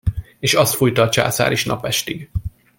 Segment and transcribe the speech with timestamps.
[0.39, 2.29] És azt fújta a császár is napestig.